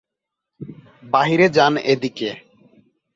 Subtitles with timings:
[1.03, 2.29] বাহিরে যান এদিকে!